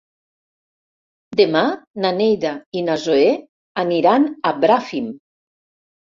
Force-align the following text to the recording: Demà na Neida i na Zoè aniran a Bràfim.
Demà 1.41 1.59
na 2.05 2.11
Neida 2.19 2.53
i 2.81 2.81
na 2.87 2.95
Zoè 3.03 3.27
aniran 3.83 4.25
a 4.53 4.55
Bràfim. 4.63 5.13